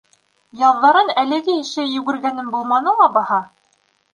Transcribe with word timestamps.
Яҙҙарын 0.61 1.11
әлеге 1.23 1.55
ише 1.65 1.85
йүгергәнем 1.99 2.51
булманы 2.57 2.99
ла 3.03 3.11
баһа. 3.19 3.43